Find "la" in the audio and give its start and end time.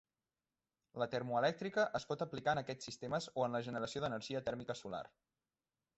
1.01-1.07, 3.59-3.63